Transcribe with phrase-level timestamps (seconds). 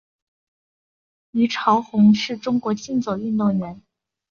[1.29, 3.83] 虞朝鸿是中国竞走运动员。